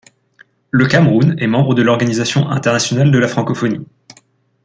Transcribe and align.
Le 0.71 0.87
Cameroun 0.87 1.35
est 1.37 1.45
membre 1.45 1.75
de 1.75 1.83
l'Organisation 1.83 2.49
internationale 2.49 3.11
de 3.11 3.19
la 3.19 3.27
francophonie. 3.27 3.85